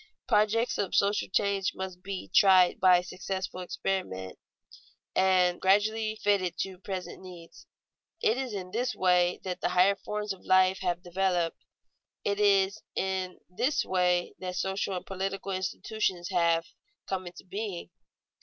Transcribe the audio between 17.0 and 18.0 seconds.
come into being.